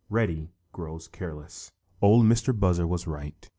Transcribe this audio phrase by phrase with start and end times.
[0.09, 3.47] Reddy Grows Careless Ol' Mistah Buzzard was right.